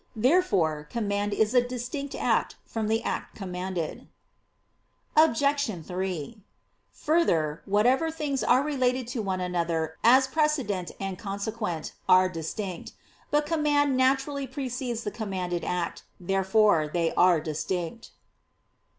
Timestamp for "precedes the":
14.47-15.11